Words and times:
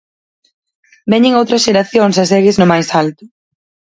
Veñen 1.11 1.37
outras 1.41 1.63
xeracións 1.67 2.15
e 2.23 2.25
segues 2.31 2.55
no 2.57 2.69
máis 2.71 2.87
alto. 3.01 3.23